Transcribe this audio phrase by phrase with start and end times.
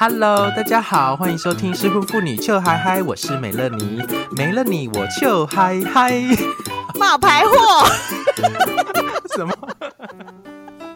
[0.00, 6.22] Hello，大家好，欢迎收听失婚妇女糗嗨嗨，我是美乐妮，没了你我糗嗨嗨，
[6.94, 7.84] 冒牌货，
[9.34, 9.52] 什么？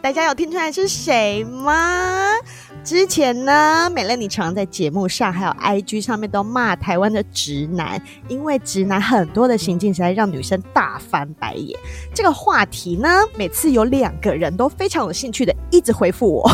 [0.01, 2.31] 大家有听出来是谁吗？
[2.81, 11.77] 之前呢，美乐妮常在节目上还有 IG 上面都骂台湾的直男，因为直男很多的行径实在让女生大翻白眼。
[12.13, 16.51] 这个话题呢，每次有两个人都非常有兴趣的一直回复我，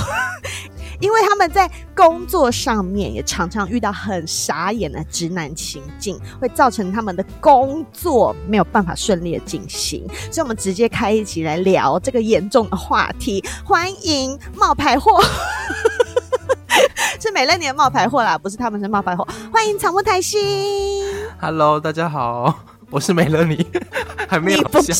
[1.00, 10.06] 因为他们在工作上面也常常遇到很傻眼的直男情境，会造成他们的工作没有办法顺利的进行。
[10.32, 13.44] 所以，我们直接开一起来聊这个严重的话题。
[13.64, 15.22] 欢迎冒牌货。
[17.20, 19.28] 是美乐年的冒牌货啦，不是他们是冒牌货。
[19.52, 21.06] 欢迎草木谈心。
[21.40, 22.79] Hello，大家好。
[22.92, 23.64] 我是美乐你，
[24.28, 24.58] 还没有。
[24.58, 24.92] 你不是，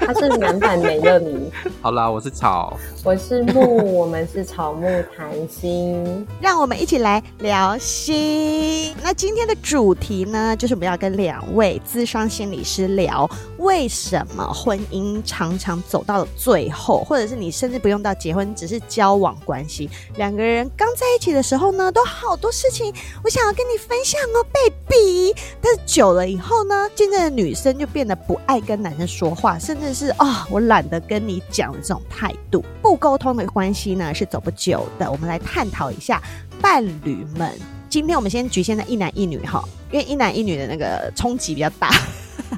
[0.00, 1.50] 他是男版美乐你。
[1.80, 8.94] 好啦，我是草，我是木，我们是草木谈心，让我们一起来聊心。
[9.02, 13.28] 那今天的主题呢，就是我们要跟两位咨商心理师聊，
[13.62, 14.52] 为什么？
[14.52, 22.92] 婚姻常常走到了最后，或者是你甚至不用到结婚，只是交往关系，两个人刚在一起的时候呢，都好多事情
[23.24, 25.34] 我想要跟你分享哦，baby。
[25.60, 26.88] 但是久了以后呢？
[26.94, 32.64] 现在的女生就变得不爱跟男生说话，甚至是、哦，我懒得跟你讲的这种态度。
[32.80, 35.10] 不沟通的关系呢，是走不久的。
[35.10, 36.20] 我们来探讨一下
[36.60, 37.58] 伴侣们。
[37.88, 41.90] 今天我们先局限在一男一女哈，因为一男一女的那个冲击比较大。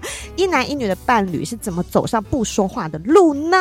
[0.37, 3.57] 一男一女的伴侣是怎么走上不说话的路呢？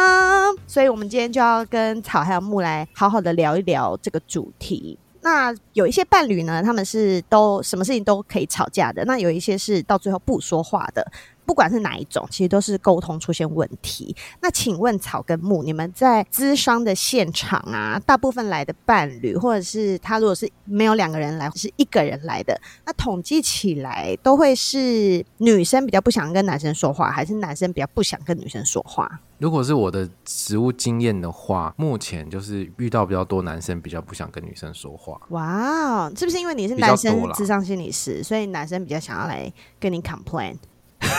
[0.67, 4.97] 所以我们今天就要跟草还有木来好好的聊一聊这个主题。
[5.21, 9.05] 那有一些伴侣呢，他们是都什么事情都可以吵架的。
[9.05, 11.11] 那有一些是到最后不说话的。
[11.45, 14.15] 不管是哪一种，其实都是沟通出现问题。
[14.41, 29.19] 那请问草跟木，你们在咨商的现场啊，大部分来的伴侣，或者是他如果是没有两个人来，是一个人来的，那统计起来都会是女生比较不想跟男生说话，还是男生比较不想跟女生说话？
[29.39, 35.19] 如果是我的实务经验的话，目前就是遇到比较多男生比较不想跟女生说话。
[35.29, 40.55] 哇，是不是因为你是男生咨商心理师，所以男生比较想要来跟你 complain？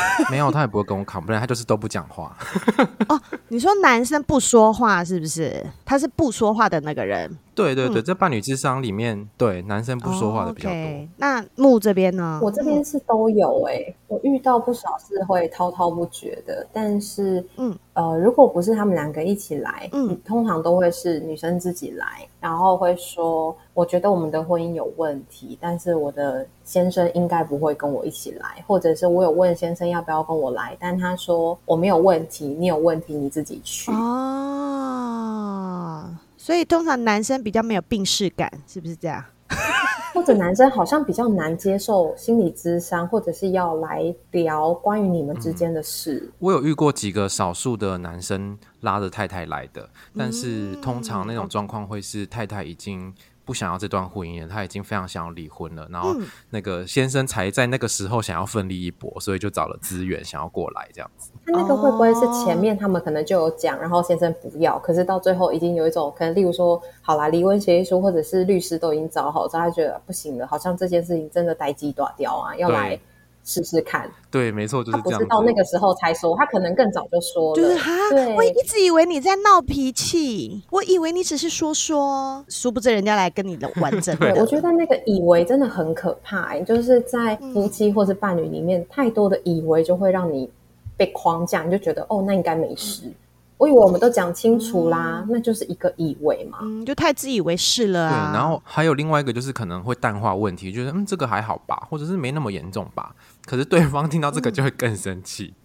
[0.30, 2.36] 没有，他也不会跟我扛，不然他就是都不讲话。
[3.08, 5.64] 哦，你说男生不说话是不是？
[5.84, 7.38] 他是不说话的那个人。
[7.54, 10.76] 对对对，在、嗯、伴侣智商里面，对男生不说话的比较多。
[10.76, 11.08] Oh, okay.
[11.16, 12.40] 那木这边呢？
[12.42, 36.02] 我这边是都有哎、欸，我遇到不少是会滔滔不绝的，但是嗯呃，如果不是他们两个一起来，嗯，通常都会是女生自己来，然后会说，我觉得我们的婚姻有问题，但是我的先生应该不会跟我一起来，或者是我有问先生要不要跟我来，但他说我没有问题，你有问题你自己去哦。
[36.04, 36.23] Oh.
[36.44, 39.24] 所以通常男生比较没有病视感，是不是这样？
[40.12, 46.20] 或者男生好像比较难接受心理咨商，或者是要来聊关于你们之间的事。
[46.22, 53.14] 嗯，我有遇过几个少数的男生拉着太太来的，但是通常那种状况会是太太已经。
[53.44, 55.86] 不想要这段婚姻了，他已经非常想要离婚了。
[55.90, 56.14] 然后
[56.50, 61.30] 那个先生才在那个时候想要奋力一搏，所以就找了资源想要过来这样子。
[61.46, 72.98] 那那个会不会是前面他们可能就有讲，然后先生不要，可是到最后已经有一种可能，例如说，好啦，离婚协议书或者是律师都已经找好，之后他觉得不行了，好像这件事情真的待机断掉啊，要来。
[73.44, 75.12] 试试看，对，没错，就是这样。
[75.12, 77.54] 他不是到那个时候才说，他可能更早就说了。
[77.54, 77.92] 就是哈，
[78.34, 84.32] 我一直以为你在闹脾气，我以为你只是说说，殊不知人家来跟你的完整的。
[84.32, 90.50] 对，我觉得那个以为真的很可怕，就是在夫妻或是伴侣里面，嗯、太多的以为就会让你
[90.96, 93.02] 被框架，你就觉得哦，那应该没事。
[93.06, 93.14] 嗯
[93.56, 98.32] 我以为我们都讲清楚啦，嗯，那就是一个以为嘛，嗯，就太自以为是了啊。
[98.32, 103.14] 对，然后还有另外一个就是可能会淡化问题，觉得嗯，这个还好吧，或者是没那么严重吧。
[103.46, 105.54] 可是对方听到这个就会更生气。
[105.56, 105.60] 嗯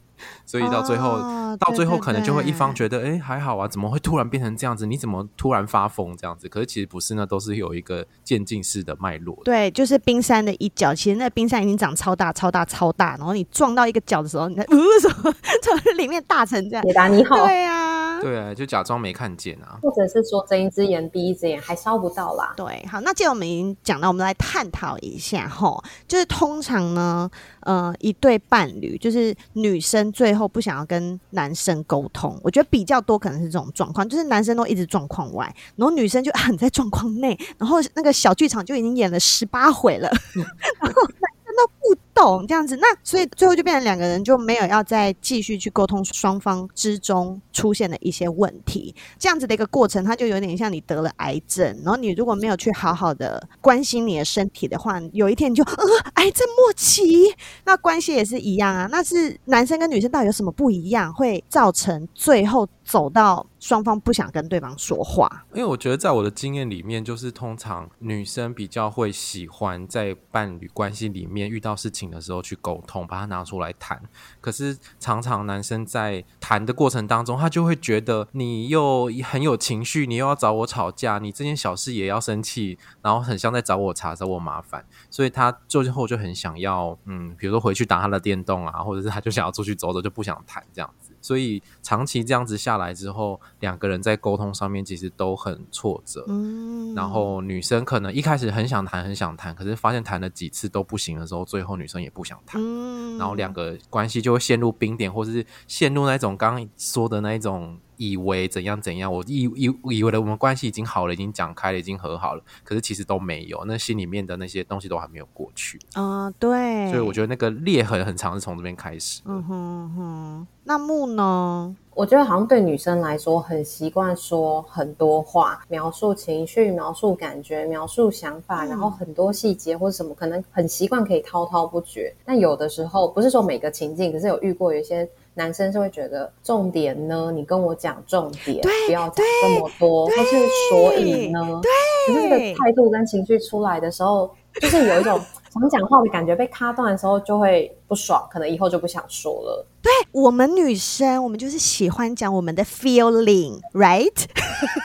[0.46, 4.86] 所以到最后，哦、到最后可能就会一方觉得，哎，还好啊，怎么会突然变成这样子？
[4.86, 6.50] 你怎么突然发疯这样子？
[6.50, 9.40] 可是其实不是呢，都是有一个渐进式的脉络。
[9.46, 15.34] 对，就是冰山的一角，其实那冰山已经长超大、超大、超大，然后你撞到一个角的时候，你看，呃，什么
[15.64, 16.84] 从里面大成这样？
[16.84, 17.38] 铁达尼号。
[17.46, 17.79] 对啊，
[18.22, 22.54] 对啊，就假装没看见啊，或者是说睁一只眼闭一只眼，还烧不到啦。
[22.58, 27.32] 对，好，那既然我们已经讲到，我们来探讨一下齁，就是通常呢，
[27.62, 30.90] 呃，一对伴侣，就是女生最后不想要。
[30.90, 35.46] 跟男生沟通，我觉得比较多可能是这种状况，就是男生都一直状况外，
[35.76, 40.10] 然后女生就很在状况内，然后那个小剧场就已经演了十八回了，
[40.82, 42.76] 然后男生都不懂这样子。
[42.78, 55.76] 那所以最后就变成两个人就没有要再继续去沟通双方之中出现的一些问题，这样子的一个过程，它就有点像你得了癌症，然后你如果没有去好好的关心你的身体的话，有一天你就呃
[56.16, 57.34] 癌症末期。
[57.66, 63.46] 那关系也是一样啊，那是男生跟女生到底有什么不一样，会造成最后走到。
[63.60, 74.02] 双方不想跟对方说话，因为我觉得在我的经验里面，就是通常女生比较会喜欢在伴侣关系里面遇到事情的时候去沟通，把它拿出来谈。
[74.42, 90.94] 可是常常男生在谈的过程当中，他就会觉得你又很有情绪，你又要找我吵架，你这件小事也要生气，然后很像在找我茬，找我麻烦，所以他最后就很想要，嗯，比如说回去打他的电动啊，或者是他就想要出去走走，就不想谈这样。
[91.22, 96.26] 所以长期这样子下来之后，两个人在沟通上面其实都很挫折。
[96.28, 102.62] 嗯，然后女生可能一开始很想谈，很想谈，可是发现谈了几次都不行的时候，最后女生也不想谈。
[102.64, 107.78] 嗯，然后两个关系就会陷入冰点，或者是陷入那种刚刚说的那一种。
[108.00, 116.34] 以为怎样怎样，我以以以为的我们关系已经好了，已经讲开了，已经和好了，可是其实都没有，那心里面的那些东西都还没有过去啊、呃。
[116.40, 119.22] 对，所以我觉得那个裂痕很长，是从这边开始。
[119.26, 121.76] 嗯哼哼，那木呢？
[121.94, 132.16] 我觉得好像对女生来说，很习惯说很多话，描述情绪，描述感觉，描述想法，嗯、然后很多细节或者什么，可能很习惯可以滔滔不绝。
[132.24, 135.06] 但有的时候，不是说每个情境，可是有遇过有一些。
[135.36, 140.38] 男生是会觉得重点呢，你跟我讲重点，不要讲这么多，或是
[140.70, 144.30] 所以呢，对，可是这个态度跟情绪出来的时候，
[144.60, 145.20] 就是有一种
[145.54, 149.66] 想讲话的感觉被卡断的时候，就会不爽，可能以后就不想说了。
[149.82, 154.26] 对，我们女生，我们就是喜欢讲我们的 feeling，right？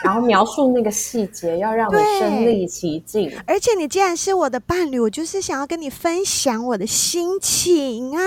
[0.05, 3.31] 然后描述那个细节，要让你身临其境。
[3.45, 8.23] 而且你既然是我的伴侣，我就是想要跟你分享我的心情啊。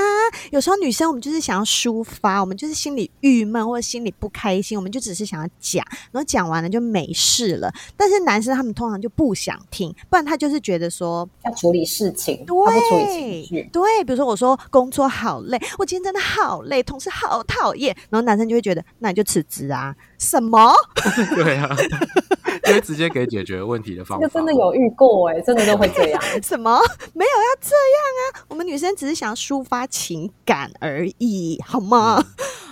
[0.51, 7.73] 有时候女生我们就是想要抒发，我们就是心里郁闷或者心里不开心，我们就只是想要讲，然后讲完了就没事了。
[7.95, 13.69] 但是男生他们通常就不想听，不然他就是觉得说要处理事情，对，他不处理情绪。
[13.71, 16.61] 对，比如说我说工作好累，我今天真的好。
[16.67, 19.95] 累，同事好讨厌，然后男生就会觉得，那你就辞职啊？
[20.19, 20.73] 什么？
[21.35, 21.69] 对啊，
[22.65, 24.21] 就会直接给解决问题的方法。
[24.21, 26.21] 这个真的有遇过哎、欸，真的都会这样。
[26.41, 26.77] 什么？
[27.13, 28.45] 没有要这样啊？
[28.49, 32.23] 我们女生只是想要抒发情感而已，好吗？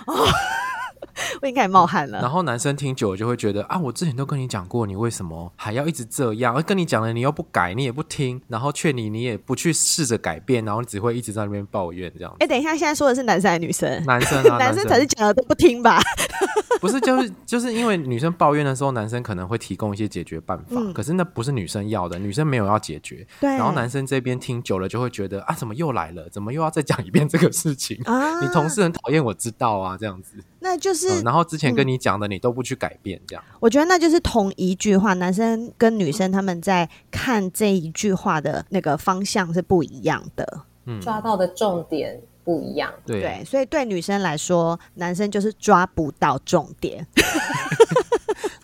[0.06, 0.16] 嗯
[1.00, 1.08] 哦
[1.42, 2.20] 我应该冒汗了。
[2.20, 6.54] 然后男生听久了就会觉得啊，我之前都跟你讲过，你为什么还要一直这样？
[6.54, 12.34] 而跟你讲了，你又不改，你也不听，然后劝你，你也不去试着改变，然后你只会一直在那边抱怨这样。
[12.40, 13.90] 哎，等一下，现在说的是男生还是女生？
[14.04, 16.00] 男生啊， 男生才是讲了都不听吧？
[16.80, 23.26] 不是，就是就是因为女生抱怨的时候，男生可能会提供一些解决办法，嗯、可是那不是女生要的，女生没有要解决。
[23.40, 23.50] 对。
[23.50, 26.28] 然后男生这边听久了就会觉得啊，怎么又来了？
[26.28, 27.98] 怎么又要再讲一遍这个事情？
[28.04, 30.32] 啊、你同事很讨厌，我知道啊，这样子。
[30.60, 33.56] 那就是、嗯，然后之前跟你讲的，你都不去改变，这样、嗯。
[33.60, 47.06] 我觉得那就是同一句话，男生跟女生他们在看这一句话的那个方向是不一样的，嗯，抓到的重点不一样，对，对，所以对女生来说，男生就是抓不到重点。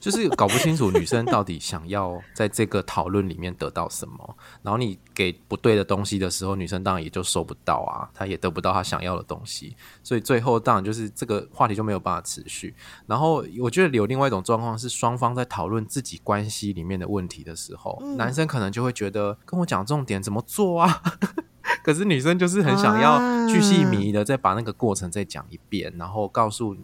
[0.02, 12.74] 就是搞不清楚女生到底想要在这个讨论里面得到什么，然后你给不对的东西的时候，女生当然也就收不到啊，她也得不到她想要的东西，所以最后当然就是这个话题就没有办法持续。
[13.06, 21.00] 然后我觉得有另外一种状况是，双方在讨论自己关系里面的问题的时候，嗯、男生可能就会觉得跟我讲重点怎么做啊，
[21.84, 26.76] 可是女生就是很想要巨细靡遗的再把那个过程再讲一遍，然后告诉。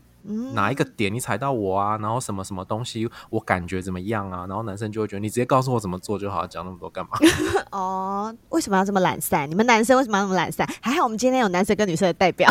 [0.55, 1.99] 哪一个点你踩到我啊？
[1.99, 4.47] 然后什么什么东西我感觉怎么样啊？
[4.49, 7.19] 然后男生就会觉得你直接告诉我怎么做就好，讲那么多干嘛？
[7.73, 9.49] 哦，为什么要这么懒散？
[9.51, 10.69] 你们男生为什么要那么懒散？
[10.81, 12.51] 还好我们今天有男生跟女生的代表，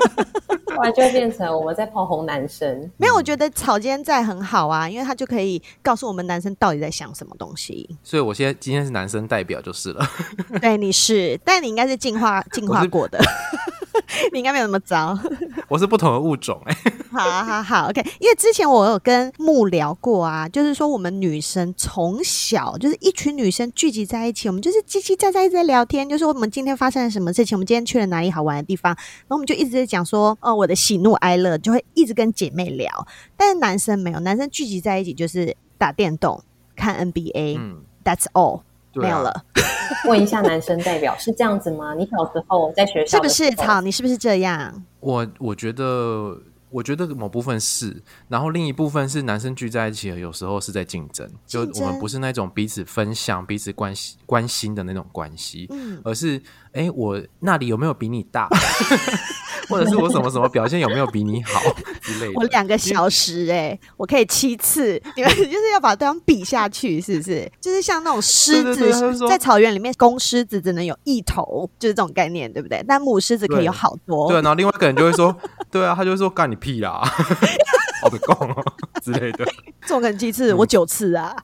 [0.66, 2.90] 不然就会变成我们在炮轰男生。
[2.96, 7.96] 没有，我觉得草间在很好啊，因为他就可以告诉我们男生到底在想什么东西。
[8.02, 10.06] 所以我现在今天是男生代表就是了。
[10.60, 13.18] 对，你是，但你应该是进化进化 过的。
[14.32, 15.18] 你应该没有那么糟，
[15.68, 16.92] 我是不同的物种哎、欸。
[17.16, 18.04] 好好好，OK。
[18.20, 32.88] 因为之前我有跟木聊过啊，就是说我们女生从小就是一群女生聚集在一起，我们就是叽叽喳喳一直在聊天，就是我们今天发生了什么事情，我们今天去了哪里好玩的地方，然后我们就一直在讲说，哦，我的喜怒哀乐，就会一直跟姐妹聊。
[33.36, 36.42] 但是男生没有，男生聚集在一起就是打电动、
[36.74, 38.62] 看 NBA，嗯，That's all。
[39.02, 39.44] 没有了。
[40.06, 41.94] 问一下男生代表是这样子吗？
[41.94, 43.50] 你小时候在学校是不是？
[43.56, 44.84] 草，你是不是这样？
[45.00, 46.36] 我我觉得
[46.70, 56.40] 我觉得某部分是，然后另一部分是男生聚在一起，有时候是在竞争，就我们不是那种彼此分享、彼此关心、关心的那种关系，嗯，而是
[56.76, 58.48] 哎，我那里有没有比你大？
[59.68, 61.60] 或者是我什么什么表现有没有比你好
[62.00, 62.32] 之类的？
[62.36, 67.50] 我两个小时哎、欸，我可以七次，你们 就是要把对方比下去，是不是？
[67.60, 72.84] 就是像那种狮子对对对，在草原里面，公狮子只能有一头，就是这种概念，对不对？
[72.86, 74.28] 但母狮子可以有好多。
[74.28, 75.36] 对，对，然后另外一个人就会说
[75.68, 77.02] ：“对啊，他就会说干你屁啦，
[78.02, 78.54] 好的够了
[79.02, 79.44] 之类的。”
[79.82, 81.34] 这种可能七次，我九次啊。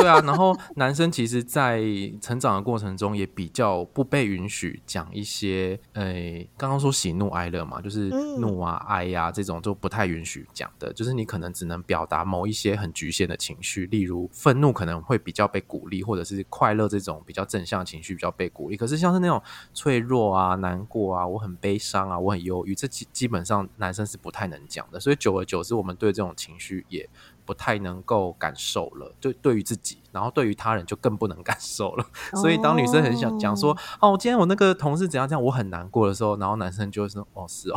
[0.00, 1.82] 对啊，然后男生其实，在
[2.20, 18.76] 成长的过程中，也比较不被允许讲一些，诶，刚刚说喜怒哀乐嘛，就是怒啊、哀呀、啊、这种就不太允许讲的，就是你可能只能表达某一些很局限的情绪，例如愤怒可能会比较被鼓励，或者是快乐这种比较正向的情绪比较被鼓励。
[18.76, 19.42] 可是像是那种
[19.74, 24.98] 脆弱啊、难过啊、我很悲伤啊、我很忧郁，这基基本上男生是不太能讲的。
[24.98, 27.08] 所以久而久之，我们对这种情绪也。
[27.44, 32.04] 不太能够感受了，就对于自己，然后对于他人就更不能感受了。
[32.32, 32.40] Oh.
[32.42, 37.76] 所以当女生很想讲说：“哦，今天我那个同事怎样这样，我很难过的时候，然后男生就会说：‘哦，是哦。’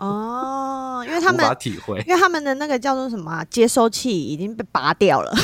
[0.00, 5.32] 哦，因为他们 无法体会，因为他们的那个叫做什么接收器已经被拔掉了。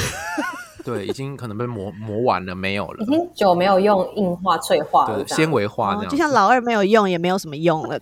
[0.85, 3.05] 对，已经可能被磨磨完了，没有了。
[3.05, 7.99] 已经久没有用硬化、脆化对纤维化那样、哦，就像老二没有用，也没有什么用了。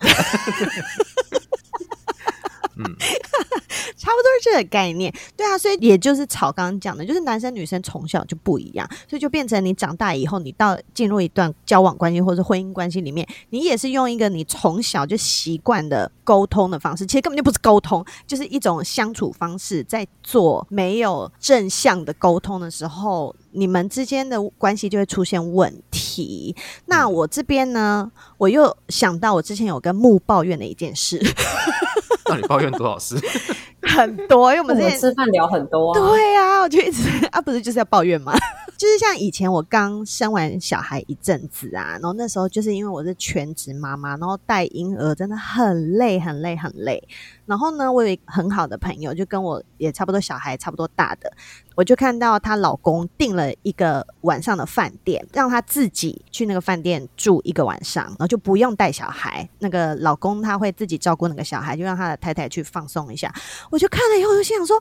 [4.05, 4.07] 嗯。
[4.07, 26.55] 差不多是这个概念，对啊，所以也就是草刚刚讲的，就是男生女生从小就不一样，所以就变成你长大以后，你到进入一段交往关系或者婚姻关系里面，你也是用一个你从小就习惯的沟通的方式，其实根本就不是沟通，就是一种相处方式，在做没有正向的沟通的时候，你们之间的关系就会出现问题。
[26.85, 31.19] 那我这边呢，我又想到我之前有跟木抱怨的一件事。
[32.27, 33.15] 那你抱怨多少事？
[33.85, 35.99] 很多，因为我们之前吃饭聊很多啊。
[35.99, 38.33] 对啊，我就一直啊，不是就是要抱怨吗？
[38.77, 47.01] 就是像以前我刚生完小孩一阵子啊，然后那时候就是因为我是全职妈妈，然后带婴儿真的很累，很累，很累。
[47.45, 51.31] 然后呢，我有一个很好的朋友，就跟我也差不多小孩差不多大的，
[51.75, 59.47] 我就看到她老公订了一个晚上的饭店，让她自己去那个饭店住一个晚上，然后就不用带小孩。
[59.59, 63.33] 那个老公他会自己照顾那个小孩，就让他的太太去放松一下。
[63.69, 64.77] 我就看了以后，就心想说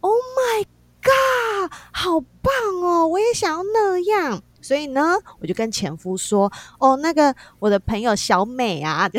[0.00, 0.64] ：“Oh my
[1.02, 3.06] god，好棒哦！
[3.06, 9.08] 我也想要那样。”所以呢，我就跟前夫说：“哦，那个我的朋友小美啊。”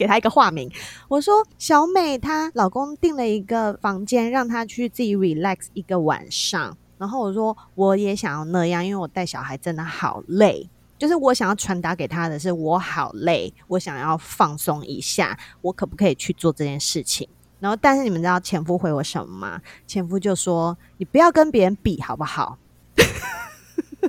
[0.00, 0.72] 给她一个化名，
[1.08, 6.74] 我说小美她老公订了一个房间，让她去自己 relax 一个晚上。
[6.96, 10.70] 然后我说我也想要那样，因为我带小孩真的好累。
[10.96, 17.28] 就是我想要传达给她的是我好累，我想要放松一下，我可不可以去做这件事情？
[17.58, 19.60] 然后但是你们知道前夫回我什么吗？
[19.86, 22.56] 前夫就说你不要跟别人比好不好？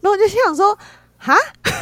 [0.00, 0.76] 然后我就想说。
[1.22, 1.34] 哈，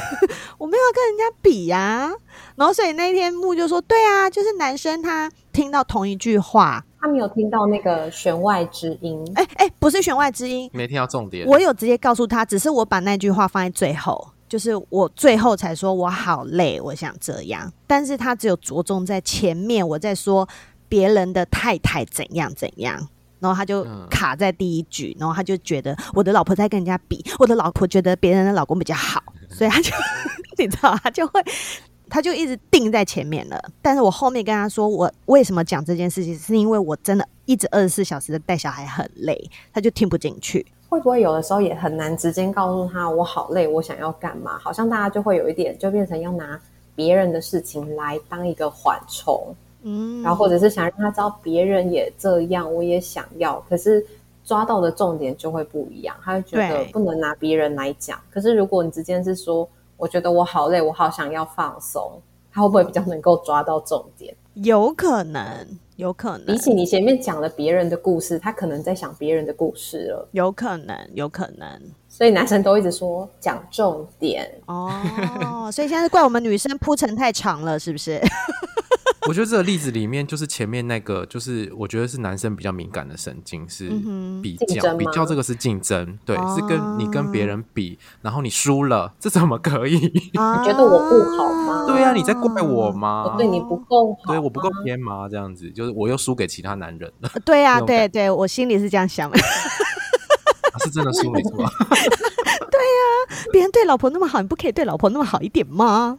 [0.58, 2.12] 我没有跟人家比呀、啊，
[2.56, 9.24] 然后所以那天木就说：“对啊，就是男生他听到同一句话，他没有听到那个弦外之音。
[9.36, 11.46] 哎哎，不是弦外之音，没听到重点。
[11.46, 17.72] 我有直接告诉他，只是我把那句话放在最后，就是我最后才说我好累，我想这样。
[17.86, 20.48] 但是他只有着重在前面，我在说
[20.88, 23.08] 别人的太太怎样怎样。”
[23.40, 29.92] 然后他就卡在第一局，然后他就觉得我的老婆在跟人家比，我的老婆觉得别人的老公比较好， 所以他就
[30.58, 31.42] 你知道，他就会
[32.08, 33.62] 他就一直定在前面了。
[33.82, 40.66] 但是我后面跟他说，我为什么讲这件事情，是因为我真的一直二十四小时的带小孩很累，他就听不进去。
[40.88, 44.58] 会不会有的时候也很难直接告诉他我好累，我想要干嘛？
[44.58, 46.58] 好像大家就会有一点就变成要拿
[46.94, 49.54] 别人的事情来当一个缓冲。
[49.82, 54.04] 嗯，然后或者是想让他知道别人也这样，我也想要，可是
[54.44, 58.18] 抓到的重点就会不一样，他会觉得不能拿别人来讲。
[58.30, 62.20] 可是如果你直接是说，我觉得我好累，我好想要放松，
[62.52, 64.34] 他会不会比较能够抓到重点？
[64.54, 65.44] 有可能，
[65.96, 66.46] 有可能。
[66.46, 70.28] 比起你前面讲了别人的故事，他可能在想别人的故事了。
[70.32, 71.68] 有可能，有可能。
[72.08, 78.20] 所以男生都一直说讲重点哦，所以现在是怪我们女生铺陈太长了，是不是？
[79.26, 83.88] 我觉得这个例子里面，就是前面那个，就是我觉得是男生比较敏感的神经是
[84.42, 89.96] 比较，比较这个是竞争，对，哦、是跟你跟别人比，然后你输了，这怎么可以？
[90.32, 91.84] 你觉得我不好吗？
[91.90, 93.24] 对呀、啊，你在怪我吗？
[93.32, 95.28] 我对你不够好，对我不够偏吗？
[95.28, 97.30] 这样子，就是我又输给其他男人了。
[97.44, 99.38] 对呀、啊，对对，我心里是这样想的。
[100.84, 101.50] 是真的输没错。
[102.78, 106.16] 对呀、啊，别人对老婆那么好，你不可以对老婆那么好一点吗？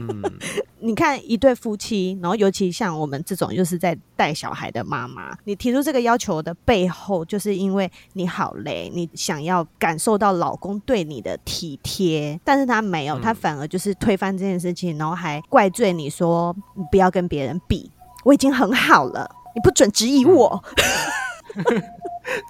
[0.00, 0.22] 嗯，
[0.80, 17.90] 你看一对夫妻，然后尤其像我们这种就是在带小孩的妈妈，你提出这个要求的背后，就是因为你好累，你想要感受到老公对你的体贴，但是他没有，他反而就是推翻这件事情，然后还怪罪你说你不要跟别人比，
[18.24, 20.64] 我已经很好了，你不准质疑我。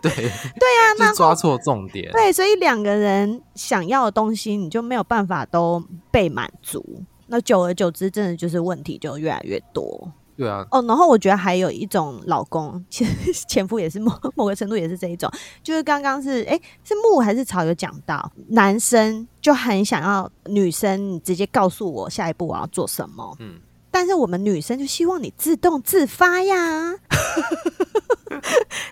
[0.02, 2.11] 对 对啊，那抓错重点。
[2.12, 7.02] 对，所以两个人想要的东西，你就没有办法都被满足。
[7.29, 10.12] 那久而久之，真的就是问题就越来越多。
[10.37, 13.12] 对啊，哦，然后我觉得还有一种老公，其实
[13.49, 15.31] 前夫也是某某个程度也是这一种，
[15.62, 23.61] 就是刚刚是哎是木还是草有讲到，男生就很想要女生你直接告诉我下一步我要做什么，嗯，
[23.91, 26.95] 但是我们女生就希望你自动自发呀。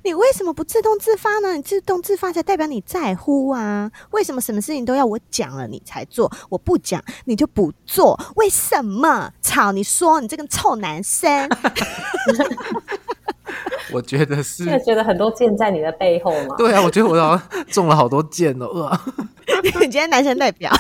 [0.03, 1.55] 你为什么不自动自发呢？
[1.55, 3.91] 你自动自发才代表你在乎啊！
[4.11, 6.31] 为什么什么事情都要我讲了你才做？
[6.49, 8.19] 我不讲你就不做？
[8.37, 9.33] 为什么？
[9.43, 9.73] 操！
[9.73, 11.49] 你说你这个臭男生！
[13.93, 16.55] 我觉得是，现在觉得很多箭在你的背后吗？
[16.57, 18.91] 对啊，我觉得我好像中了好多箭哦。
[19.63, 20.71] 你今天男生代表。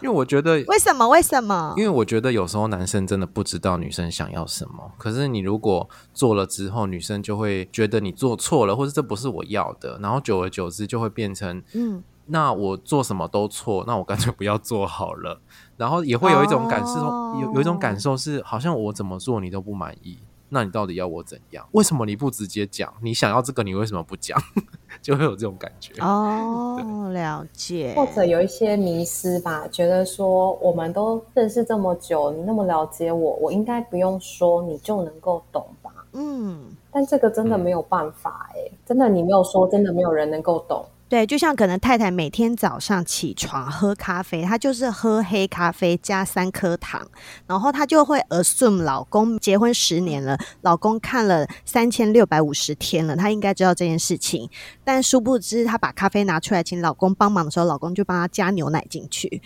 [0.00, 1.08] 因为我觉得为什么？
[1.08, 1.74] 为什么？
[1.76, 4.92] 因为我觉得有时候男生真的不知道女生想要什么。
[4.96, 9.98] 可是你如果做了之后，女生就会觉得你做错了，或者这不是我要的。
[10.00, 15.40] 然后久而久之就会变成，嗯，那我做什么都错，那我干脆不要做好了。
[15.76, 20.18] 然后也会有一种感受，哦、有有一种感受是，好像我怎么做你都不满意。
[20.48, 21.66] 那你到底要我怎样？
[21.72, 22.92] 为什么你不直接讲？
[23.02, 24.40] 你想要这个，你为什么不讲？
[25.02, 27.92] 就会有这种感觉哦，对了解。
[27.94, 35.92] 或者有一些迷失吧，觉得说我们都认识这么久，你那么了解我，我应该不用说，你就能够懂吧？
[36.12, 40.84] 嗯，但这个真的没有办法哎、欸，嗯、真的你没有说，真的没有人能够懂。
[41.08, 47.06] 对，就像可能太太每天早上起床喝咖啡，她就是喝黑咖啡加三颗糖，
[47.46, 54.50] 然后她就会 assume 老公结婚十年了，老公看了三千六百五十天了，她应该知道这件事情。
[54.84, 59.40] 但殊不知，她把咖啡拿出来请老公帮忙的时候，老公就帮她加牛奶进去，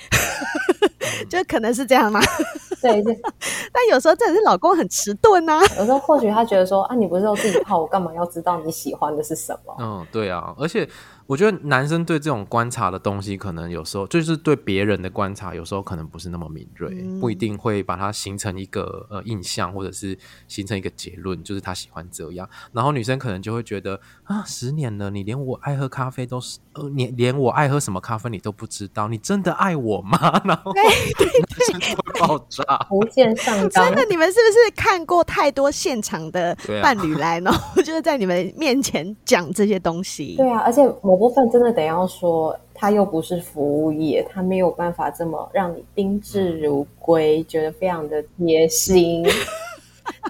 [1.31, 2.21] 就可能是这样吗？
[2.83, 3.16] 对，对。
[3.73, 9.76] 但有时候真的是老公很迟钝啊，有时候或许他觉得说啊，你不是都自己泡，我干嘛要知道你喜欢的是什么？
[9.78, 10.88] 嗯，对啊，而且。
[11.32, 22.46] 我觉得男生对这种观察的东西，可能有时候就是对别人的观察，有时候可能不是那么敏锐，嗯、不一定会把它形成一个呃印象，或者是形成一个结论，就是他喜欢这样。
[22.72, 30.18] 然后女生可能就会觉得啊，十年了，你连我爱喝咖啡都是呃，你连我爱喝什么咖啡你都不知道，你真的爱我吗？
[30.44, 30.83] 然后对
[31.16, 31.42] 对
[32.20, 33.87] 爆炸，无限上 纲。
[33.87, 37.50] 真的，你们是不是看过太多现场的伴侣来呢？
[37.50, 40.37] 啊、就是在你们面前讲这些东西。
[40.37, 49.24] 对啊，而且某部分真的得要说，他又不是服务业，他没有办法这么让你宾至如归，觉得非常的贴心。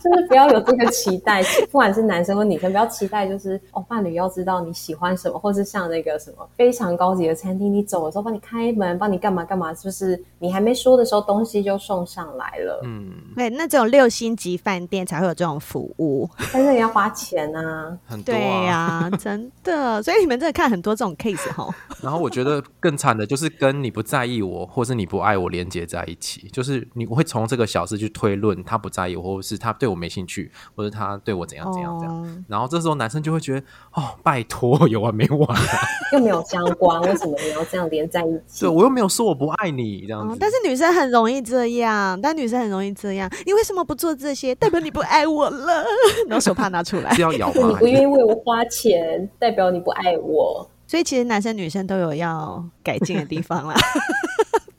[0.03, 12.81] 就是不要有这个期待，不管是男生或女生，不要期待就是哦，伴侣要知道你喜欢什么，或是像那个什么非常高级的餐厅，你走的时候帮你开门，帮你干嘛干嘛，就是你还没说的时候，东西就送上来了。
[12.85, 20.03] 嗯，对，那这种六星级饭店才会有这种服务，但是你要花钱啊，很多啊， 对呀、啊，真的。
[20.03, 21.69] 所以你们真的看很多这种 case 哈。
[22.03, 35.61] 然后我觉得更惨的就是跟你不在意我，或是你不爱我连接在一起，就是你会从这个小事去推论他不在意我，或者是他对我没兴趣，或者他对我怎样怎样这样，哦、然后这时候男生就会觉得哦，拜托，有完没完，
[36.13, 38.61] 又没有相关，为什么你要这样连在一起？
[38.61, 40.35] 对，我又没有说我不爱你这样子。
[40.35, 44.55] 哦、但是女生很容易这样，但女生很容易这样，你为什么不做这些？
[44.55, 45.85] 代表你不爱我了。
[46.29, 47.69] 然后手帕拿出来，是要咬吗？
[47.69, 50.69] 你不愿意为我花钱，代表你不爱我。
[50.87, 53.75] 所以其实男生女生都有要改进的地方啦。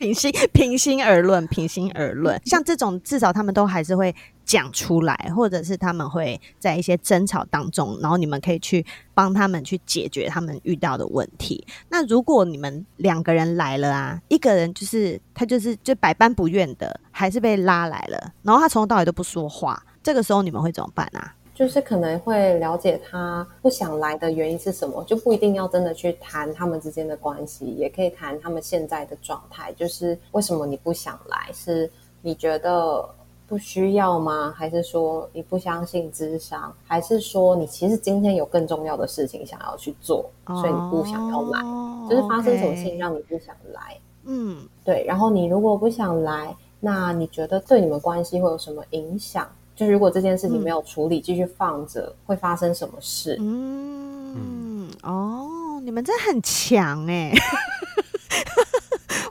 [0.04, 4.14] 平心 平心而论，平心而论，像这种至少他们都还是会
[4.44, 11.66] 讲出来，或者是他们会在一些争吵当中，然后你们可以去帮他们去解决他们遇到的问题。
[11.88, 21.34] 那如果你们两个人来了啊，一个人就是他就是就百般不愿的，还是被拉来了，然后他从头到尾都不说话，这个时候你们会怎么办啊？
[21.54, 29.72] 就是可能会了解他不想来的原因是什么，就不一定要真的去谈他们之间的关系，也可以谈他们现在的状态。
[29.74, 31.52] 就是为什么你不想来？
[31.54, 31.90] 是
[32.22, 33.08] 你觉得
[33.48, 34.52] 不需要吗？
[34.58, 36.74] 还是说你不相信智商？
[36.88, 41.60] 还是说你其实今天有更重要的事情想要去做，所以你不想要来？
[41.62, 43.98] 哦、就是发生什么事情让你不想来？
[44.26, 45.04] 嗯，对。
[45.06, 49.48] 然后你如果不想来，那你觉得对你们关系会有什么影响？
[49.76, 53.38] 就是如果这件事情没有处理，继、嗯、续放着，会发生什么事？
[53.40, 57.34] 嗯，嗯哦，你们真的很强哎！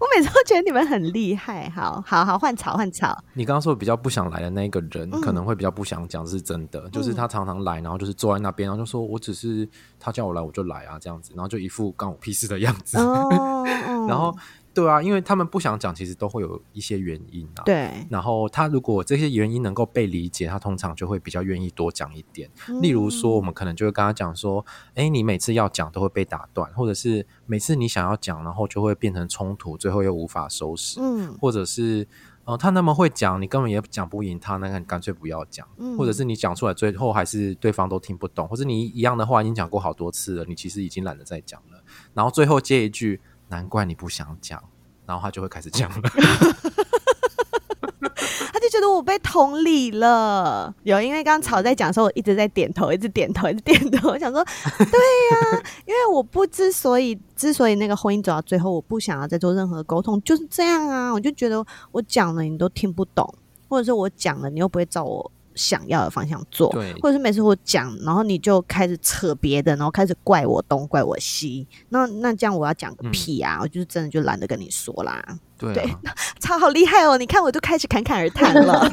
[0.00, 1.70] 我每次都觉得你们很厉害。
[1.70, 3.16] 好好好，换草换草。
[3.34, 6.88] 你刚刚说比较不想来的那个人，嗯、可能会比较不想讲，是真的。
[6.90, 9.68] 就是他常常来，然后就是坐在那边，然后就说：“我只是
[10.00, 12.98] 他叫我来，我就来啊，这样子。”然后就一副干我屁事的样子。
[12.98, 13.62] 哦、
[14.08, 14.36] 然后。
[14.74, 17.62] 对啊，因为他们不想讲，其实都会有一些原因啊。
[17.64, 17.90] 对。
[18.10, 22.50] 然后他如果这些原因能够被理解，他通常就会比较愿意多讲一点。
[22.68, 22.80] 嗯。
[22.80, 31.36] 例如说，我们可能就会跟他讲说：“哎，你每次要讲都会被打断，或者是每次你想要讲，然后就会变成冲突，最后又无法收拾。”嗯。
[31.38, 32.06] 或者是，
[32.44, 35.68] 呃，他那么会讲，你根本也讲不赢他，那个你干脆不要讲。
[35.76, 35.98] 嗯。
[35.98, 41.84] 或者是你讲出来，最后还是对方都听不懂，或者你一样的话已经讲过好多次了，你其实已经懒得再讲了。
[42.14, 43.20] 然后最后接一句。
[43.52, 44.60] 难怪你不想讲，
[45.04, 46.08] 然后他就会开始讲了。
[48.50, 50.74] 他就觉得我被同理了。
[50.84, 54.08] 有，因为刚刚草在讲的时候，我一直在点头，一直点头，一直点头。
[54.16, 54.42] 我想说，
[54.78, 61.12] 对呀、啊，因为我不之所以之所以那个婚姻走到最后，我不想要再做任何沟通，就是这样啊。
[61.12, 63.34] 我就觉得我讲了你都听不懂，
[63.68, 65.30] 或者是我讲了你又不会照我。
[65.54, 73.58] 想要的方向做，对，或者是每次我讲，然后你就开始扯别的，然后开始怪我东怪我西，那那这样我要讲个屁啊！
[73.58, 75.22] 嗯、我就是真的就懒得跟你说啦。
[75.58, 75.96] 对、啊，对，
[76.40, 77.16] 超好厉害哦！
[77.18, 78.88] 你看我就开始侃侃而谈了。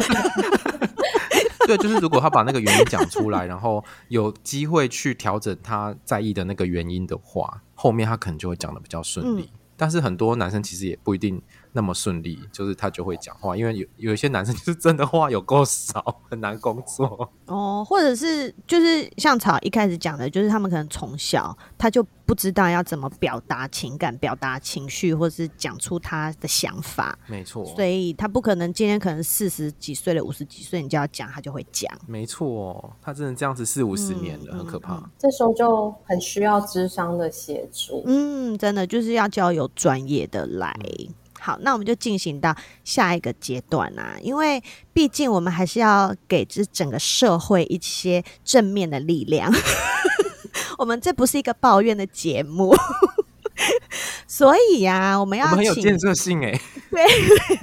[1.66, 9.42] 对，就是如果他把那个原因讲出来，然后有机会去调整他在意的那个原因的话，后面他可能就会讲的比较顺利。
[9.42, 11.42] 嗯、但是很多男生其实也不一定。
[11.72, 17.86] 那么顺利，就是他就会讲话，因为有有一些男生就是真的话有够少，很难工作哦。
[17.88, 27.18] 或者是就是像草一开始讲的，就是他们可能从小他就不知道要怎么表达情感、表达情绪，或者是讲出他的想法。
[27.28, 31.92] 没错，所以他不可能今天可能四十几岁了、五十几岁，你就要讲，他就会讲。
[32.08, 35.10] 没错，他真的这样子四五十年了，嗯、很可怕、嗯。
[35.18, 38.04] 这时候就很需要智商的协助。
[38.06, 40.76] 嗯，真的就是要交由专业的来。
[41.40, 49.52] 嗯好，那我们就进行到下一个阶段啊，因为毕竟我们还是要给这整个社会一些正面的力量。
[50.78, 52.76] 我们这不是一个抱怨的节目，
[54.28, 56.60] 所以呀、啊，我们要很有建设性 哎，
[56.92, 57.06] 对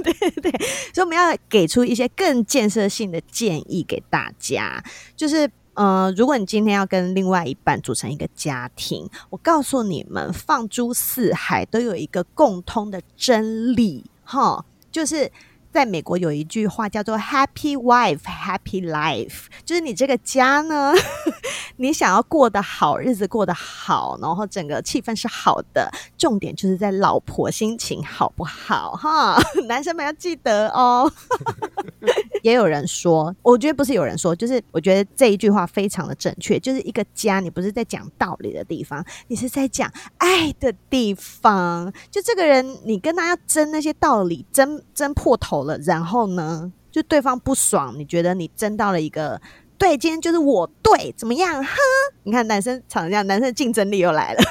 [0.02, 4.82] 对对对，所以我们要给出一些更建设性的建议给大家，
[5.14, 5.50] 就是。
[5.76, 15.30] 嗯，如果你今天要跟另外一半组成一个家庭，我告诉你们，放诸四海都有一个共通的真理，哈，就是。
[15.76, 20.94] 在美国有一句话叫做 “Happy Wife, Happy Life”，就是你这个家呢，
[21.76, 29.38] 你想要过得好，日子过得好，然后整个气氛是好的，重点就是在老婆心情好不好哈？
[29.68, 31.12] 男生们要记得哦。
[32.42, 41.92] 也有人说，我觉得不是有人说，就是我觉得这一句话非常的正确，就是一个家，你不是在讲道理的地方，你是在讲爱的地方。
[42.10, 45.65] 就这个人，你跟他要争那些道理，争争破头。
[45.66, 49.38] 了然后呢，就对方不爽，你觉得你争到了一个
[49.76, 51.62] 对，今天就是我对，怎么样？
[51.62, 51.76] 哼，
[52.22, 54.42] 你看男生吵架，男生竞争力又来了，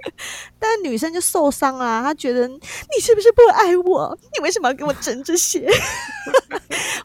[0.58, 4.18] 但女生就受伤了，她觉得你是不是不爱我？
[4.36, 5.66] 你为什么要跟我争这些？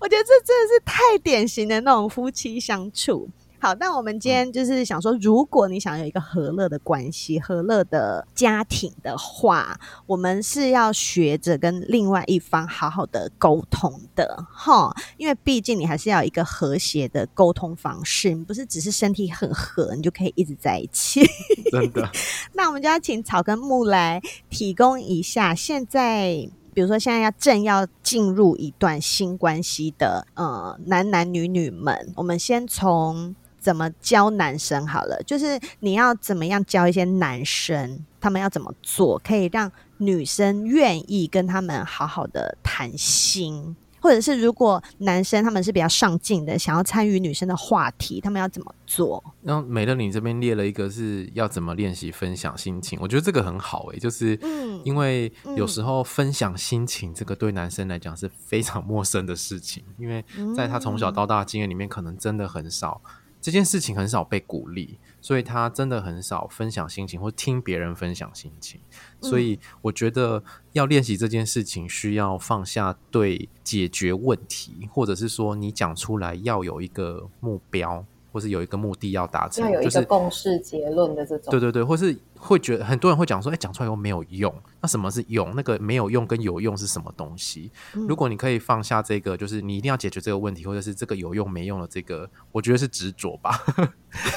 [0.02, 3.30] 我觉得这真的是太典型的那种夫妻相处。
[3.62, 21.22] 好，那我们今天就是想说，如果你想有一个和乐的关系、和乐的家庭的话，我们是要学着跟另外一方好好的沟通的，哈，因为毕竟你还是要有一个和谐的沟通方式，你不是只是身体很合，你就可以一直在一起。
[21.72, 22.10] 真的。
[22.54, 24.20] 那我们就要请草根木来
[24.50, 33.36] 提供一下，现在比如说现在要正要进入一段新关系的呃男男女女们，我们先从。
[33.62, 35.22] 怎么教男生好了？
[35.26, 49.24] 就是你要怎么样教一些男生，他们要怎么做，可以让女生愿意跟他们好好的谈心，或者是如果男生他们是比较上进的，想要参与女生的话题，他们要怎么做？
[49.44, 54.40] 然后美乐你这边列了一个是要怎么练习分享心情，我觉得这个很好诶、欸，就是
[54.84, 60.26] 因为有时候分享心情这个对男生来讲是非常陌生的事情，因为
[60.58, 63.00] 在他从小到大的经验里面，可能真的很少。
[63.42, 68.80] 这件事情很少被鼓励，所以他真的很少分享心情或听别人分享心情。
[69.20, 78.06] 所以我觉得要练习这件事情，需要放下对解决问题，或者是说你讲出来要有一个目标。
[78.34, 84.52] 或是有一个目的要达成，要有一个共识结论的这种，对对对，或是会觉得很多人会讲说，哎，讲出来又没有用，
[84.82, 85.54] 那什么是用？
[85.56, 87.72] 那个没有用跟有用是什么东西？
[87.94, 93.64] 嗯、如果你可以放下这个，就是你一定要解决这个问题，或者是这个有用没用的这个，我觉得是执着吧。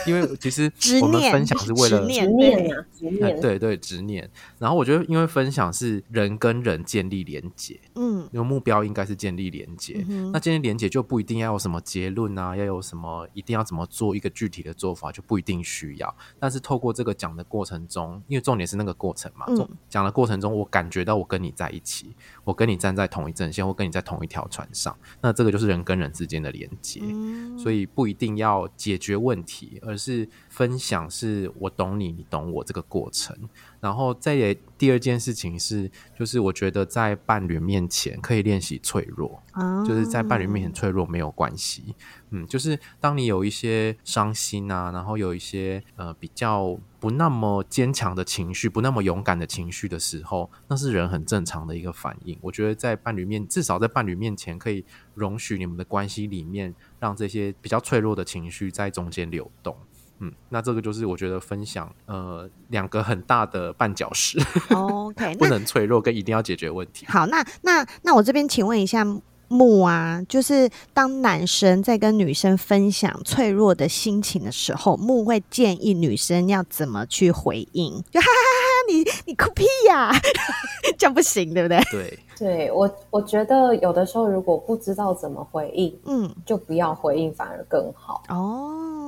[0.07, 0.71] 因为其实
[1.03, 4.29] 我们分享是为了执念啊，执念，对对执念。
[4.59, 10.05] 然后我觉得，因为分享是人跟人建立连接，嗯，因为目标应该是建立连接。
[10.09, 16.15] 嗯、那建立连接就不一定要有什么结论啊，要有什么一定要怎么做一个具体的做法，就不一定需要。
[16.39, 19.47] 但是透过这个讲的过程中，因为重点是那个过程嘛，
[19.89, 27.01] 讲、嗯、的过程中，我感觉到我跟你在一起，我跟你站在同一阵线，我跟你在同一条船上，那这个就是人跟人之间的连接。
[27.03, 33.37] 嗯、所以不一定要解决问题，而是分享，是我懂你，你懂我这个过程。
[33.85, 41.95] 然后再也第二件事情是，就是我觉得在伴侣面前可以练习脆弱，哦、就是在伴侣面前脆弱没有关系。
[42.31, 52.39] 嗯，就是当你有一些伤心啊，然后有一些呃比较不那么坚强的情绪，不那么勇敢的情绪的时候，那是人很正常的一个反应。
[52.41, 59.77] 我觉得在伴侣面，至少在伴侣面前可以容许你们的关系里面，让这些比较脆弱的情绪在中间流动。
[60.25, 64.39] 嗯，那这个就是我觉得分享呃两个很大的绊脚石。
[64.71, 67.05] OK， 不能脆弱跟一定要解决问题。
[67.07, 69.05] 好，那那那我这边请问一下
[69.49, 77.93] 木啊，就是当男生在跟女生分享脆弱的心情的时候，木会建议女生要怎么去回应？
[78.11, 80.13] 就哈哈哈哈，你你哭屁呀，啊，
[80.99, 81.81] 这样不行，对不对？
[81.91, 88.23] 对，对我我觉得有的时候如果不知道怎么回应，嗯，就不要回应，反而更好。
[88.31, 89.04] 哦。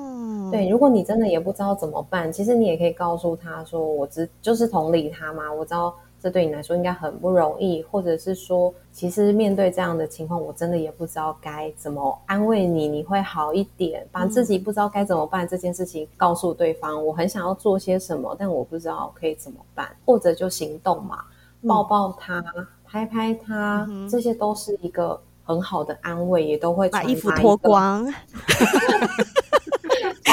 [0.50, 14.07] 对，如果你真的也不知道怎么办，其实你也可以告诉他说：“我只就是同理他嘛，我知道这对你来说应该很不容易，或者是说，其实面对这样的情况，我真的也不知道该怎么安慰你，你会好一点。
[14.12, 21.24] 把自己不知道该怎么办这件事情告诉对方，我很想要做些什么，但我不知道可以怎么办，或者就行动嘛，
[21.66, 22.42] 抱抱他，
[22.85, 28.07] 拍拍他，这些都是一个很好的安慰，也都会把衣服脱光。”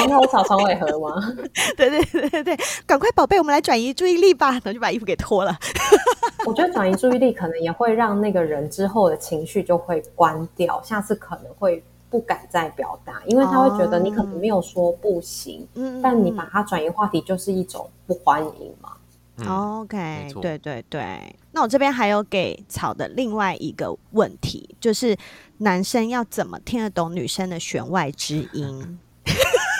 [0.07, 1.15] 然后我草床尾和吗？
[1.77, 5.57] 对对对对对，赶快宝贝，我们来转移注意力吧，然后就把衣服给脱了。
[6.45, 18.91] 我觉得转移注意力可能也会让那个人之后的情绪就会关掉，下次可能会不敢再表达，因为他会觉得你可能没有说不行，嗯，但你把他转移话题就是一种不欢迎嘛。
[19.37, 21.35] 嗯、OK，对对对。
[21.53, 25.17] 那我这边还有给草的另外一个问题，就是
[25.57, 28.99] 男生要怎么听得懂女生的弦外之音？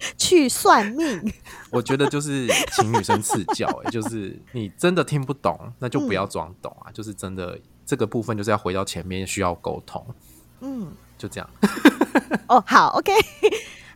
[0.16, 1.32] 去算命，
[1.70, 10.04] 我觉得就是请女生赐教，欸， 就是你真的听不懂，那就不要装懂啊，嗯、就是真的这个部分就是要回到前面需要沟通，
[10.60, 11.50] 嗯，就这样。
[12.48, 13.12] 哦，好，OK，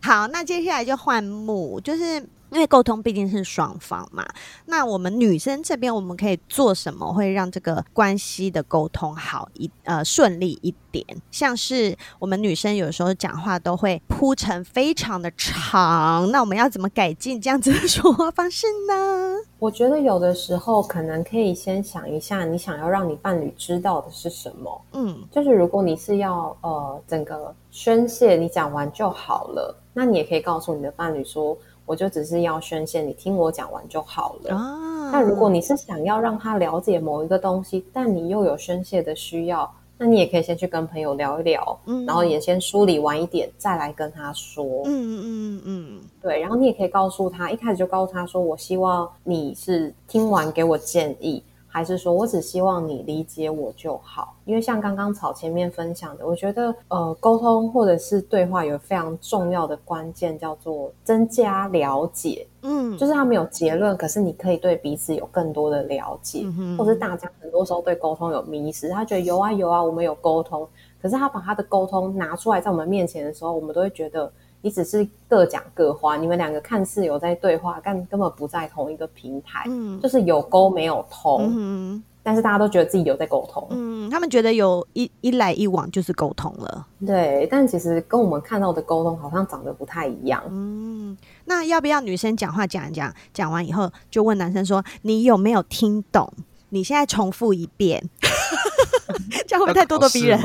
[0.03, 2.25] 好，那接下来就换木，就是。
[2.55, 4.25] 因为沟通毕竟是双方嘛，
[4.67, 11.05] 那我们女生这边我们可以做什么，会让这个关系的沟通好一呃顺利一点？
[11.33, 19.37] 像是我们女生有时候讲话都会铺陈非常的长，那我们要怎么改进这样子的说话方式呢？
[19.59, 24.81] 我觉得有的时候可能可以先想一下，你想要让你伴侣知道的是什么？
[24.93, 31.59] 嗯，就是如果你是要呃整个宣泄，你讲完就好了，那你也可以告诉你的伴侣说。
[31.87, 34.55] 我就只是要宣泄，你听我讲完就好了。
[34.57, 44.65] 啊，那如果你是想要让他了解某一个东西，但你又有宣泄的需要，那你也可以先去跟朋友聊一聊，嗯，然后也先梳理完一点，再来跟他说。
[44.85, 46.41] 嗯嗯嗯嗯，对。
[46.41, 51.43] 然后你也可以告诉他，一开始就告诉他说，我希望你是听完给我建议。
[51.75, 70.65] 还是说我只希望你理解我就好，因为像刚刚草前面分享的，我觉得呃沟通或者是对话有非常重要的关键叫做增加了解，嗯，就是他没有结论，可是你可以对彼此有更多的了解，嗯哼，或者大家很多时候对沟通有迷失，他觉得有啊有啊，我们有沟通，
[71.03, 74.33] 可是他把他的沟通拿出来在我们面前的时候，我们都会觉得。
[74.65, 96.33] 你只是各讲各话，你们两个看似有在对话，但根本不在同一个平台，嗯，就是有沟没有通，嗯，但是大家都觉得自己有在沟通，嗯，他们觉得有一一来一往就是沟通了，对，但其实跟我们看到的沟通好像长得不太一样，嗯，那要不要女生讲话讲一讲，讲完以后就问男生说，你有没有听懂？
[96.75, 98.03] 你现在重复一遍。
[99.47, 100.41] 这样会不会太咄咄逼人？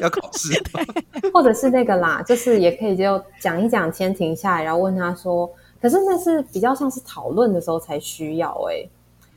[0.00, 0.62] 要考试，
[1.32, 8.90] 或者是那个啦，就是也可以就讲一讲，先停下来，然后问他说：“可是那是比较像是讨论的时候才需要哎、欸。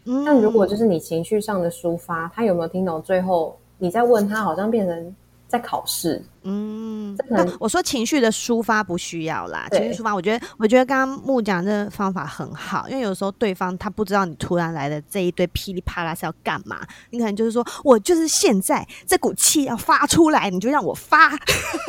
[0.06, 3.02] 嗯”但如果就是你情绪上的抒发，他有没有听懂？
[3.02, 5.16] 最后你再问他，好像变成。
[5.48, 9.68] 在考试，嗯，那我说情绪的抒发不需要啦。
[9.72, 16.80] 情绪抒发，我觉得，我觉得刚刚木讲这个方法很好，因为有时候对方他不知道你突然来的这一堆噼里啪啦是要干嘛，
[17.12, 21.32] 你可能就是说我就是现在这股气要发出来，你就让我发，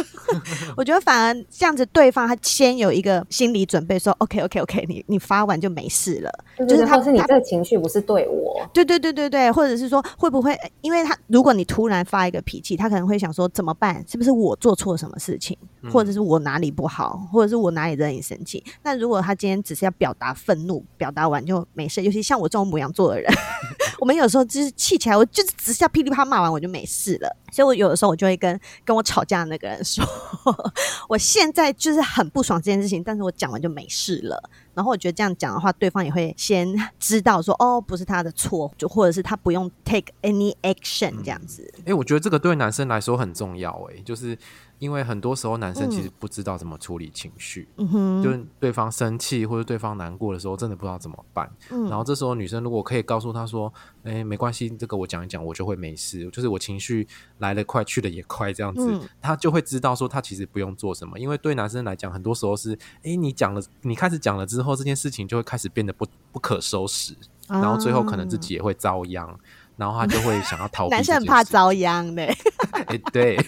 [0.77, 6.31] 我觉得反而这样子，对方他先有一个心理准备，说 OK OK OK，你你发完就没事了。
[6.57, 8.61] 对对对，就是他是你这个情绪不是对我。
[8.73, 14.05] 对对对对对，或者是说会不会，因为他如果你突然发一个脾气，他可能会想说怎么办？
[14.09, 15.57] 是不是我做错什么事情，
[15.91, 18.63] 或者是我哪里不好，或者是我哪里惹你生气？
[18.83, 23.33] 那如果他今天只是要表达愤怒，表达完就没事，尤其像我这种母羊座的人，
[24.01, 27.37] 我们有时候就是气起来，我就是只是要噼里啪啦骂完我就没事了。
[27.53, 30.05] 所以我有的时候我就会跟跟我吵架的那个人说，
[31.09, 34.51] 我现在就是很不爽这件事情，但是我讲完就没事了。
[34.75, 41.71] 然后我觉得这样讲的话，对方也会先 知道说，哦，不是他的错，就或者是他不用 take any action 这样子。
[41.81, 44.37] 哎、嗯，我觉得这个对男生来说很重要，哎，就是。
[44.83, 51.49] 因为很多时候男生其实不知道怎么处理情绪，嗯哼，就是对方生气或者对方难过的时候，真的不知道怎么办。
[51.71, 56.29] 嗯，然后这时候女生如果可以告诉他说：“哎，没关系，这个我讲一讲，我就会没事。
[56.33, 57.07] 就是我情绪
[57.39, 61.17] 来得快，去得也快，这样子，嗯，他就会知道说他其实不用做什么。
[61.17, 67.15] 因为对男生来讲，很多时候是：哎，你讲了，你开始讲了之后，这件事情就会开始变得不不可收拾，
[67.47, 69.39] 然后最后可能自己也会遭殃。”
[69.83, 70.95] 然后他就会想要逃避。
[70.95, 72.23] 男生很怕遭殃的。
[72.87, 73.37] 哎，对。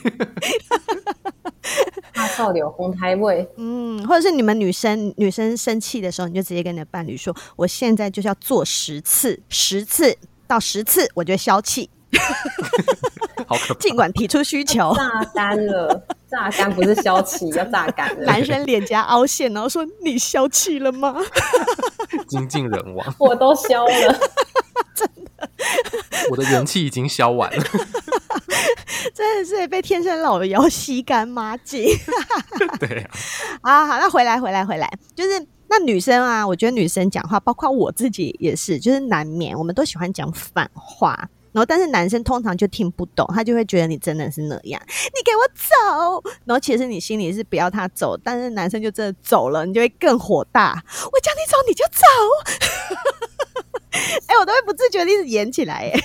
[2.12, 3.48] 怕少有红胎位。
[3.56, 10.16] 嗯，或者是你们女生女生生气的时候，你就直接跟你的伴侣说：“我现在就是要做十次，十次
[10.46, 11.88] 到十次，我就消气。
[13.46, 13.80] ”好可怕。
[13.80, 14.92] 尽管提出需求。
[14.94, 18.24] 榨干了，榨干不是消气，要榨干了。
[18.24, 21.16] 男生脸颊凹陷，然后说：“你消气了吗？”
[22.28, 23.14] 精尽人亡。
[23.18, 24.20] 我都消了。
[26.30, 27.64] 我的元气已经消完了，
[29.14, 31.84] 真的是被天生老妖吸干抹净。
[32.80, 33.06] 对
[33.60, 52.02] 啊，啊好，那回来回来回来，就是那女生啊，我觉得女生讲话，包括我自己也是，就是难免我们都喜欢讲反话，然后但是男生通常就听不懂，他就会觉得你真的是那样，你给我走，然后其实你心里是不要他走，但是男生就真的走了，你就会更火大，我叫你走你就走。
[54.26, 56.00] 哎、欸，我都会不自觉的一直演起来，哎，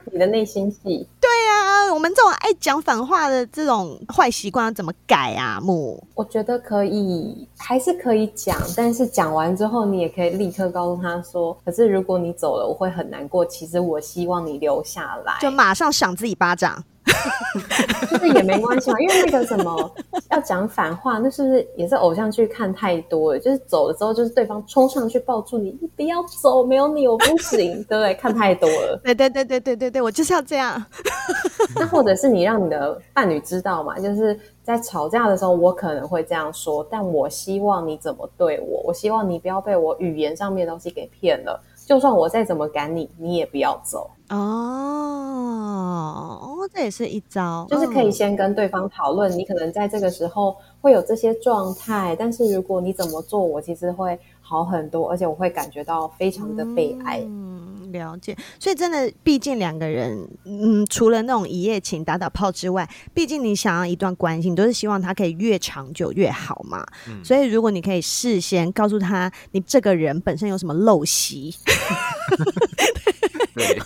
[0.10, 1.06] 你的内心戏。
[1.20, 5.60] 对啊，我们这种爱讲反话的这种坏习惯要怎么改啊？
[5.62, 13.44] 木，我觉得可以，还是可以讲，但是讲完之后，你也可以立刻告诉他说：“可是如果你走了，我会很难过。
[13.44, 16.82] 其实我希望你留下来。”就马上赏自己巴掌。
[18.08, 19.94] 就是也没关系嘛，因为那个什么
[20.32, 23.38] 要讲反话，那是不是也是偶像剧看太多了？
[23.38, 28.14] 就是走了之后，就是对方冲上去抱住你，你不要走，没有你我不行，对不对？
[28.14, 28.98] 看太多了。
[29.04, 30.82] 对对对对对对对，我就是要这样。
[31.76, 41.62] 那或者是你让你的伴侣知道嘛，就是在吵架的时候，我可能会这样说，但我希望你怎么对我，我希望你不要被我语言上面的东西给骗了。
[41.86, 44.38] 就算我再怎么赶你，你也不要走哦。
[46.42, 57.20] 哦，这也是一招，就是可以先跟对方讨论，你可能在这个时候会有这些状态，但是如果你怎么做，我其实会好很多，而且我会感觉到非常的被爱。
[57.24, 58.36] 嗯，了解。
[58.58, 66.84] 所以真的，毕竟两个人，嗯，除了那种一夜情、打打炮之外，毕竟你想要一段关系，你都是希望它可以越长久越好嘛。
[67.08, 67.24] 嗯。
[67.24, 71.54] 所以如果你可以事先告诉他，你这个人本身有什么陋习，
[73.54, 73.78] 对，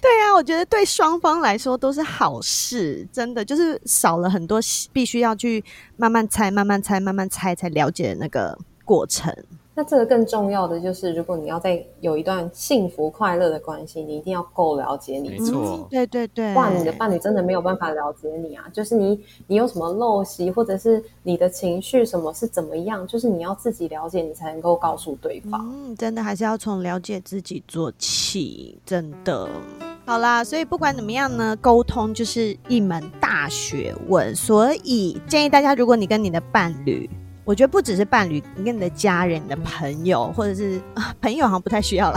[0.00, 4.60] 对啊，我觉得对双方来说都是好事，真的就是少了很多
[4.92, 5.62] 必须要去
[5.96, 8.56] 慢慢猜、慢慢猜、慢慢猜才了解的那个。
[8.86, 9.34] 过程，
[9.76, 15.50] 那这个更重要的就是，如果你要在有一段幸福快乐的关系，你一定要够了解你自己。
[15.50, 18.64] 没错，对对对，哇，你的伴侣真的没有办法了解你啊！
[18.72, 25.68] 就是你，你有什么陋习，或者是你的情绪什么是怎么样，就是你要自己了解，你才能够告诉对方。
[25.68, 29.48] 嗯，真的还是要从了解自己做起，真的。
[30.06, 37.10] 好啦，所以不管怎么样呢，沟通就是一门大学问，所以建议大家，如果你跟你的伴侣。
[37.44, 40.80] 我觉得不只是伴侣，你跟你的家人、你的朋友，或者是，
[41.20, 42.16] 朋友好像不太需要了。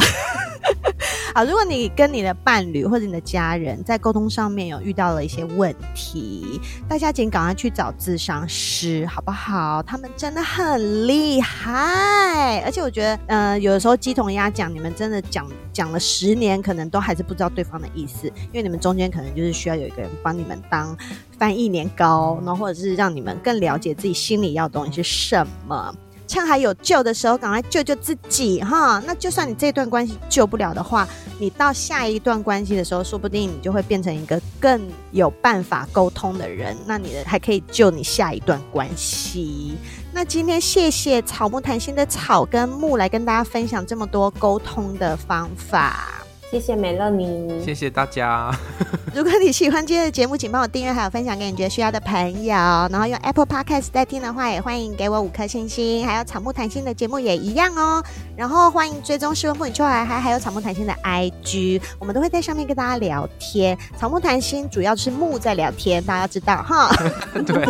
[1.34, 9.84] 好，如果你跟你的伴侣或者你的家人在沟通上面有遇到了一些问题，大家请赶快去找咨商师，好不好？
[9.84, 20.98] 他们真的很厉害，而且我觉得，呃，有的时候鸡同鸭讲，你们真的讲讲了十年，可能都还是不知道对方的意思，因为你们中间可能就是需要有一个人帮你们当
[21.38, 25.94] 翻译年糕，然后或者是让你们更了解自己心里要的东西是什么。
[26.28, 29.02] 趁还有救的时候，赶快救救自己哈！
[29.06, 31.08] 那就算你这段关系救不了的话，
[31.40, 36.76] 你到下一段关系的时候，说不定你就会变成一个更有办法沟通的人。
[36.86, 39.78] 那你的还可以救你下一段关系。
[40.12, 46.27] 那今天谢谢草木谈心的草跟木来跟大家分享这么多沟通的方法。
[46.50, 48.50] 谢谢美乐妮，谢谢大家。
[49.13, 52.56] 如果你喜欢今天的节目，请帮我订阅，还有分享给你觉得需要的朋友。
[52.56, 56.08] 然后用 Apple Podcast 在听的话，也欢迎给我五颗星星。
[56.08, 58.02] 还有草木谈心的节目也一样哦。
[58.37, 63.77] 然后欢迎追踪失温妇女秋海还还有草木谈心的 IG，我们都会在上面跟大家聊天。
[63.98, 66.89] 草木谈心主要是木在聊天，大家知道哈。
[67.45, 67.65] 对，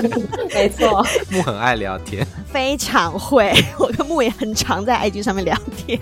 [0.53, 3.51] 没错，木很爱聊天，非常会。
[3.80, 5.99] 我跟木也很常在 IG 上面聊天。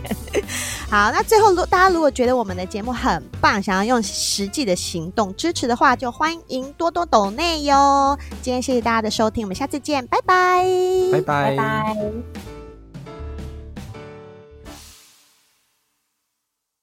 [0.90, 8.18] 好，那最后，如大家如果觉得我们的节目很棒，想要用实际的行动支持的话，就欢迎多多抖内哟。
[8.42, 10.66] 今天谢谢大家的收听，我们下次见，拜拜，
[11.12, 12.55] 拜拜，拜拜。